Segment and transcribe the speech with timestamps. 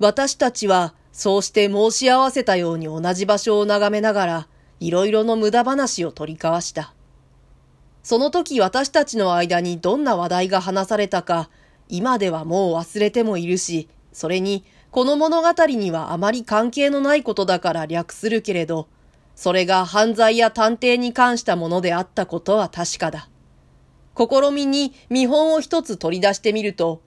[0.00, 4.48] 私たちはそうして申し合わせたように同じ場所を眺めながら、
[4.80, 6.94] いろいろの無駄話を取り交わした。
[8.02, 11.50] その時私たちの間にどんな話題が話されたか、
[11.90, 18.88] 今ではもう忘れてもいるし、それに、この物語にはあまり関係のないことだから略するけれど、
[19.36, 23.28] それが犯罪や探偵に関したものであったことは確かだ。
[24.16, 27.02] 試みに見本を一つ取り出してみると、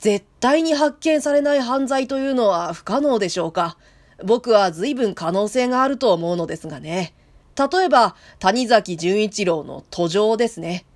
[0.00, 3.76] 絶対に発見されない犯罪というのは不可能でしょうか。
[4.24, 7.14] 僕は随分可能性があると思うのですがね。
[7.56, 10.86] 例えば、谷崎潤一郎の途上ですね。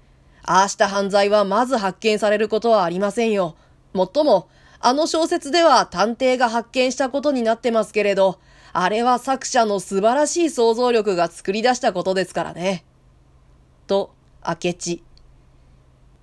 [0.42, 3.56] ああした犯罪はまず発見されることはありませんよ。
[3.92, 4.48] もっとも、
[4.80, 8.38] あの小説では探偵が発見したことになってますけれど、
[8.72, 12.86] あれは作者の素晴らしい想像力が作り出したことですからね。
[13.86, 14.14] と、
[14.46, 15.02] 明智。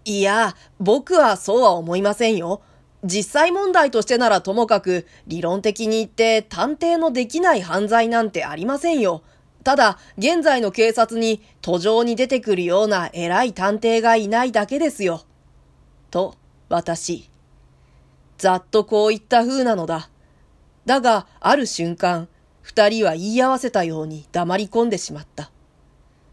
[0.04, 2.62] いや、僕はそうは思いませんよ。
[3.04, 9.24] 実際問題としてならともかく、理論的に言って探偵のできない犯罪なんてありませんよ。
[9.64, 15.24] ただ、現在の警察に途上に出てくるような偉い探偵がいないだけですよ。
[16.10, 16.36] と、
[16.70, 17.30] 私。
[18.38, 20.10] ざっとこう言った風なのだ。
[20.86, 22.28] だが、ある瞬間、
[22.62, 25.52] 二人は言い合わせたように黙り込んでしまった。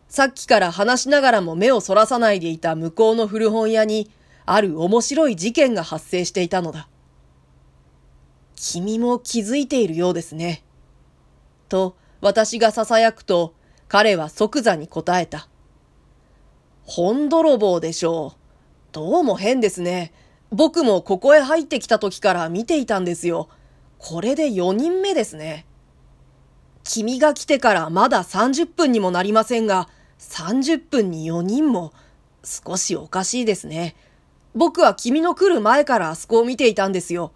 [0.08, 4.10] さっきから話しながらも目をそらさないでいた向こうの古本屋に、
[4.50, 6.88] ある面白い事件が発生していたのだ。
[8.56, 10.64] 君も気づいているようですね。
[11.68, 13.54] と、私が囁くと、
[13.88, 15.48] 彼は即座に答えた。
[16.84, 18.38] 本泥棒でしょう。
[18.92, 20.14] どうも変ですね。
[20.50, 23.50] 僕もここへ入ってきた時から見ていたんですよ。
[23.98, 25.66] これで4人目ですね。
[26.84, 31.92] 君が来てからまだ30分にもなりませんが、30分に4人も
[32.42, 33.94] 少しおかしいですね。
[34.58, 37.32] 僕は君の来る前からあそこを見ていたんですよ。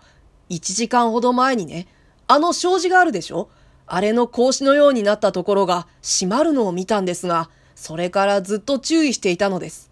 [0.51, 1.87] 1時間ほど前にね。
[2.27, 3.49] あの障子があるでしょ？
[3.87, 9.89] あれの格子のようになったところが閉まるのを見たんですが、それからずっと注意していたのです。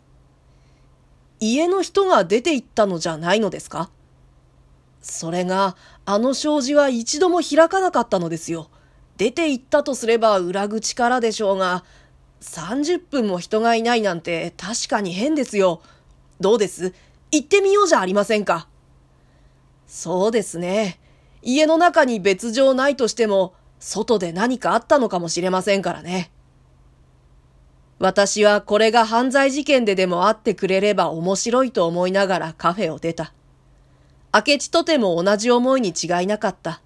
[1.38, 3.90] 家の人が出て行ったのじゃないのですか？
[5.00, 8.70] それが、あの障子は一度も開かなかったのですよ。
[9.18, 11.84] 出て行ったとすれば裏口からでしょうが、
[12.40, 15.80] 30分も人がいないなんて確かに変ですよ。
[16.40, 16.92] どうです？
[17.30, 18.68] 行ってみようじゃありませんか。
[19.86, 20.98] そうですね。
[21.42, 26.30] 家の中に別状ないとしても、外で何かあったのかもしれませんからね。
[27.98, 33.32] 私はこれが犯罪事件ででもあってくれれば面白いと思いながらカフェを出た。
[34.32, 36.80] 明智とても同じ思いに違いなかった。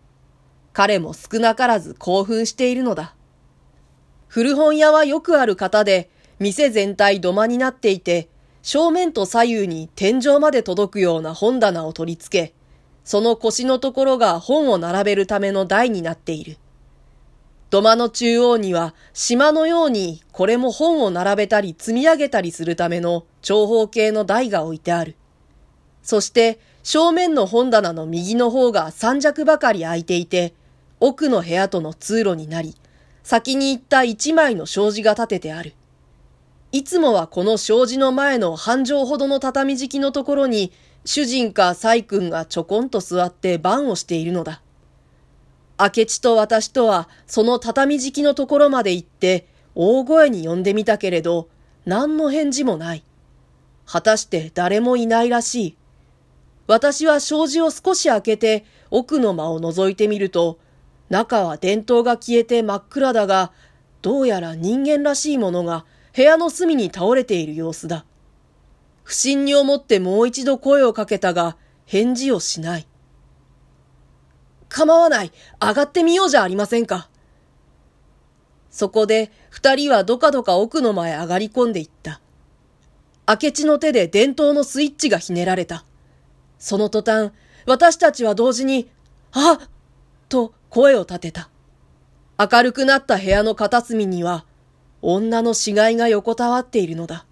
[0.73, 3.15] 彼も少なからず興奮しているのだ。
[4.27, 8.29] 古本屋はよくある方で、店全体土間になっていて、
[8.65, 12.55] 正面と左右に天井まで届くような本棚を取り付け、
[13.05, 16.57] その腰のところが本を並べるための台になっている。
[17.69, 25.15] 土間の中央には島のようにこれも本を並べたり積み上げたりするための長方形の台が置いてある。
[26.03, 30.55] そして正面の本棚の右の方が三尺ばかり空いていて、
[31.01, 32.75] 奥の部屋との通路になり、
[33.23, 35.75] 先に行った一枚の障子が立ててある。
[36.75, 40.73] いつもはこの障子の前の半畳ほどの畳敷きのところに、
[41.05, 44.61] 主人か細君がちょこんと座って番をしているのだ。
[45.79, 49.47] 明智と私とはその畳敷きのところまで行って
[49.77, 51.49] 大声に呼んでみたけれど
[51.85, 53.05] 何の返事もない。
[53.87, 55.77] 果たして誰もいないらしい。
[56.67, 60.59] 私は障子を少し開けて奥の間を覗いてみると
[61.09, 63.53] 中は電灯が消えて真っ暗だが
[64.03, 68.05] どうやら人間らしいものが部屋の隅に倒れている様子だ。
[69.03, 72.87] 不審に思ってもう一度声をかけたが返事をしない。
[74.69, 75.33] 構わない。
[75.61, 77.09] 上がってみようじゃありませんか。
[78.71, 82.21] そこで二人はどかどか奥の間へ上がり込んでいった。
[83.29, 85.85] 明智の手で電灯のスイッチがひねられた。
[86.59, 87.33] その途端、
[87.67, 88.91] 私たちは同時に、
[89.33, 89.69] あっ
[90.29, 91.49] と声を立てた。
[92.39, 94.45] 明るくなった部屋の片隅には、
[95.07, 97.27] 女の死骸が横たわっているのだ。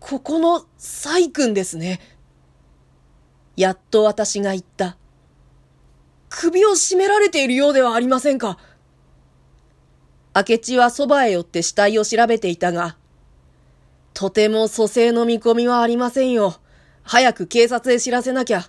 [0.00, 2.00] ここの、サイ君ですね。
[3.56, 4.96] やっと私が言った。
[6.28, 8.58] 首を絞められているようではありませんか。
[10.34, 12.96] 明智はそばへ寄って死体を調べていたが、
[14.12, 16.56] とても蘇生の見込みはありませんよ。
[17.04, 18.68] 早く警察へ知らせなきゃ。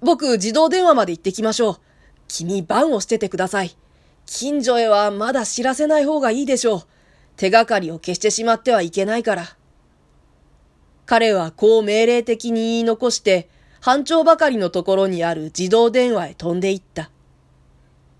[0.00, 1.76] 僕、自動電話まで行ってきましょう。
[2.26, 3.76] 君、番をしててください。
[4.26, 6.82] 近所へはまだ知らせない方がいいでしょう。
[7.36, 9.56] 手がかりを消してしまってはいけないから。
[11.06, 13.48] 彼はこう命令的に言い残して、
[13.80, 17.10] 班長ばかりのところにある自動電話へ飛んでいった。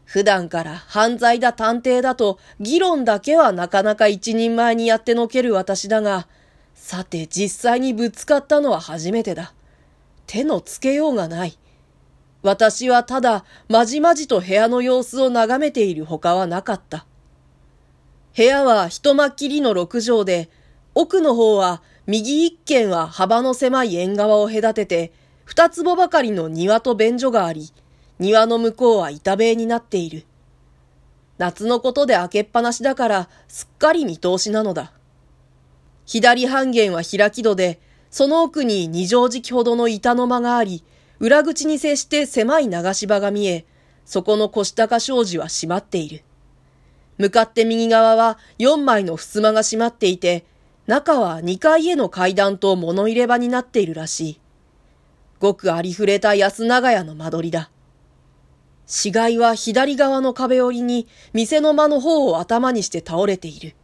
[0.04, 6.26] 普段から犯罪だ探偵だと議論だけはなかなか一人前にやってのける私だが、
[6.74, 9.54] さて実際にぶつかったのは初めてだ。
[10.26, 11.56] 手のつけようがない。
[12.42, 17.06] 私はただまじまじと部屋の様子を眺めているほかはなかった。
[18.36, 20.50] 部屋は一間っきりの六畳で、
[20.94, 25.12] 奥の方は右一軒は幅の狭い縁側を隔てて、
[25.44, 27.72] 二坪ばかりの庭と便所があり、
[28.18, 30.24] 庭の向こうは板塀になっている。
[31.38, 34.92] 夏のことで開けっぱなしだからすっかり見通しなのだ。
[36.06, 37.80] 左半弦は開き戸で、
[38.10, 40.84] その奥に二畳敷ほどの板の間があり、
[41.22, 43.64] 裏口に接して狭い流し場が見え、
[44.04, 46.24] そこの腰高障子は閉まっている。
[47.16, 50.44] 向かって右側は4枚の襖が閉まっていて、
[50.88, 54.40] 中は2階への階段と物入れ場になっているらしい。
[55.38, 57.70] ごくありふれた安長屋の間取りだ。
[58.86, 63.76] 死骸は左側の壁折りに店の間の方を頭にして倒れている。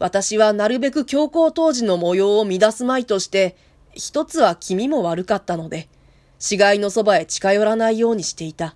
[0.00, 3.56] 私はなるべく強行当時の模様を乱すまいとして、
[3.92, 5.88] 一つは気味も悪かったので、
[6.38, 8.74] 死骸のそばへ近寄らないようにしていた。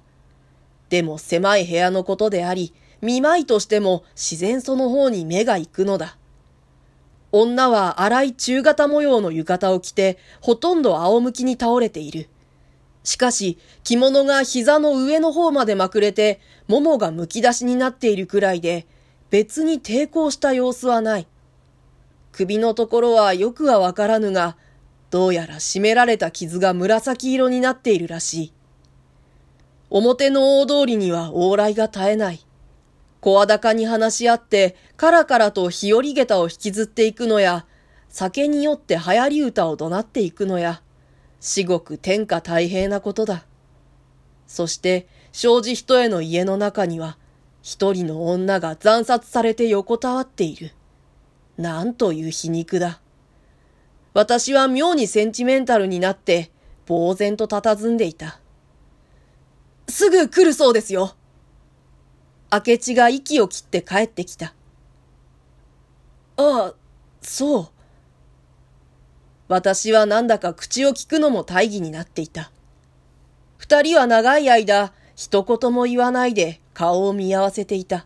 [0.88, 6.16] でも狭い部屋のことであり、見舞いとしても自然その方に目が行くのだ。
[7.30, 12.28] 女は荒い中型模様の浴衣を着て、ほとんど仰向きに倒れている。
[13.04, 18.86] しかし、着物が膝の上の方までまくれて、ももがむき出しになっているくらいで、
[19.30, 21.26] 別に抵抗した様子はない。
[22.32, 24.56] 首のところはよくはわからぬが、
[25.10, 28.52] どうやら締められた傷が紫色になっているらしい。
[29.90, 32.44] 表の大通りには往来が絶えない。
[33.20, 37.66] 声高に話し合って、カラカラと日和下駄を引きずっていくのや、
[38.08, 40.82] 酒によって流行り歌を怒鳴っていくのや、
[41.40, 43.44] 至極天下太平なことだ。
[44.46, 47.18] そして、障子一重の家の中には、
[47.62, 50.72] 一人の女が惨殺されて横たわっている。
[51.56, 53.00] なんという皮肉だ。
[54.18, 56.50] 私は妙にセンチメンタルになって、
[56.88, 58.40] 呆然と佇んでいた。
[59.88, 61.14] すぐ来るそうですよ。
[62.50, 64.54] 明智が息を切って帰ってきた。
[66.36, 66.74] ああ、
[67.22, 67.68] そう。
[69.46, 72.50] 私はなんだか口を聞くのも大義になっていた。
[73.56, 78.04] 二人は長い間、一言も言わないで顔を見合わせていた。